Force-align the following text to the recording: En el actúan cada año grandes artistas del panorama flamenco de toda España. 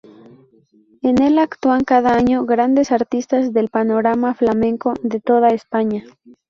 En 1.03 1.21
el 1.21 1.37
actúan 1.37 1.83
cada 1.83 2.15
año 2.15 2.43
grandes 2.43 2.91
artistas 2.91 3.53
del 3.53 3.69
panorama 3.69 4.33
flamenco 4.33 4.95
de 5.03 5.19
toda 5.21 5.49
España. 5.49 6.03